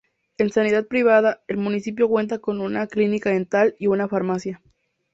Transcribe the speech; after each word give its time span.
En 0.39 0.49
sanidad 0.51 0.87
privada, 0.87 1.43
el 1.47 1.57
municipio 1.57 2.09
cuenta 2.09 2.39
con 2.39 2.59
una 2.59 2.87
clínica 2.87 3.29
dental 3.29 3.75
y 3.77 3.85
una 3.85 4.07
farmacia. 4.07 4.59